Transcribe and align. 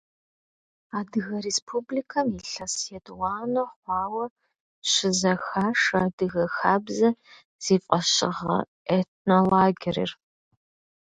Адыгэ 0.97 1.37
Республикэм 1.47 2.27
илъэс 2.39 2.75
етӏуанэ 2.97 3.63
хъуауэ 3.77 4.25
щызэхашэ 4.91 5.95
«Адыгэ 6.05 6.45
хабзэ» 6.55 7.09
зи 7.63 7.77
фӏэщыгъэ 7.85 8.57
этнолагерыр. 8.97 10.11